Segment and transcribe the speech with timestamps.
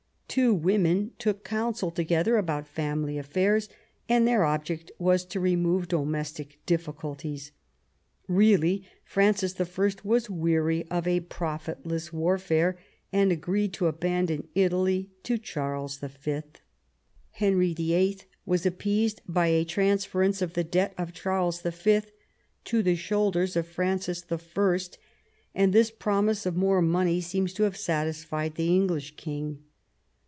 [0.33, 3.67] Two women took counsel together about family affairs,
[4.07, 7.51] and their object was to remove domestic difficulties.
[8.29, 9.93] Eeally Francis I.
[10.05, 12.77] was weary of a profitless warfare,
[13.11, 16.39] and agreed to abandon Italy to Charles V.
[17.31, 22.03] Henry VIIL was ap peased by a transference of the debt of Charles V.
[22.63, 24.79] to the shoulders of Francis I.,
[25.53, 29.63] and this promise of more money seems to have satisfied the English king.